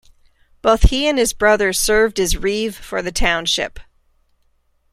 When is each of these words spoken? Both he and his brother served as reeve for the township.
Both 0.63 0.89
he 0.89 1.07
and 1.07 1.19
his 1.19 1.31
brother 1.31 1.71
served 1.73 2.19
as 2.19 2.35
reeve 2.35 2.75
for 2.75 3.03
the 3.03 3.11
township. 3.11 3.79